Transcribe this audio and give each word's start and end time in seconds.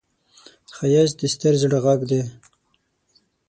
ښایست 0.75 1.15
د 1.19 1.23
ستر 1.33 1.53
زړه 1.63 1.79
غږ 1.85 2.01
دی 2.09 2.21